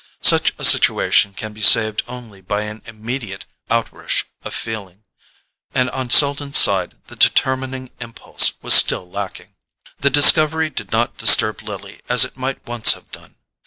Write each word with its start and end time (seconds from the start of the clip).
Such 0.23 0.53
a 0.57 0.65
situation 0.65 1.35
can 1.35 1.53
be 1.53 1.61
saved 1.61 2.01
only 2.07 2.41
by 2.41 2.63
an 2.63 2.81
immediate 2.87 3.45
outrush 3.69 4.25
of 4.41 4.55
feeling; 4.55 5.03
and 5.75 5.91
on 5.91 6.09
Selden's 6.09 6.57
side 6.57 6.95
the 7.05 7.15
determining 7.15 7.91
impulse 7.99 8.53
was 8.63 8.73
still 8.73 9.07
lacking. 9.07 9.53
The 9.99 10.09
discovery 10.09 10.71
did 10.71 10.91
not 10.91 11.17
disturb 11.17 11.61
Lily 11.61 12.01
as 12.09 12.25
it 12.25 12.35
might 12.35 12.65
once 12.65 12.93
have 12.93 13.11
done. 13.11 13.35